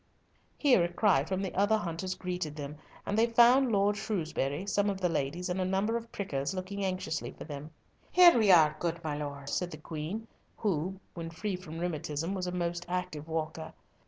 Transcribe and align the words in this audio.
Here 0.57 0.83
a 0.83 0.91
cry 0.91 1.25
from 1.25 1.43
the 1.43 1.53
other 1.53 1.77
hunters 1.77 2.15
greeted 2.15 2.55
them, 2.55 2.77
and 3.05 3.15
they 3.15 3.27
found 3.27 3.71
Lord 3.71 3.95
Shrewsbury, 3.95 4.65
some 4.65 4.89
of 4.89 4.99
the 4.99 5.09
ladies, 5.09 5.47
and 5.47 5.61
a 5.61 5.63
number 5.63 5.95
of 5.95 6.11
prickers, 6.11 6.55
looking 6.55 6.83
anxiously 6.83 7.29
for 7.33 7.43
them. 7.43 7.69
"Here 8.11 8.35
we 8.35 8.49
are, 8.51 8.75
good 8.79 8.99
my 9.03 9.15
lord," 9.15 9.47
said 9.49 9.69
the 9.69 9.77
Queen, 9.77 10.27
who, 10.57 10.99
when 11.13 11.29
free 11.29 11.55
from 11.55 11.77
rheumatism, 11.77 12.33
was 12.33 12.47
a 12.47 12.51
most 12.51 12.83
active 12.89 13.27
walker. 13.27 13.73